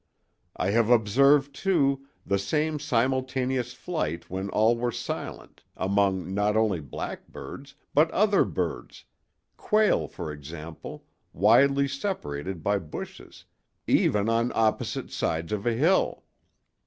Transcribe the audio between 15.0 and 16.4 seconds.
sides of a hill.